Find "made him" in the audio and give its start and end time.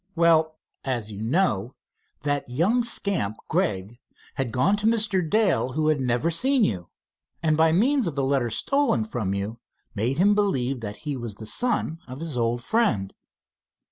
9.93-10.33